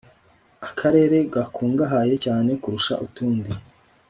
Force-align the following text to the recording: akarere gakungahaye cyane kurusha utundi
akarere 0.67 1.17
gakungahaye 1.33 2.15
cyane 2.25 2.51
kurusha 2.61 2.93
utundi 3.05 3.51